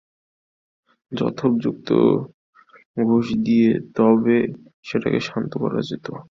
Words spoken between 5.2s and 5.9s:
শান্ত করা